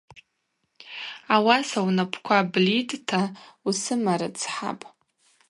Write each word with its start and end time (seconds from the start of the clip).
Ауаса 1.33 1.79
унапӏква 1.87 2.37
блитӏта 2.51 3.21
усымарыцхӏапӏ. 3.67 4.85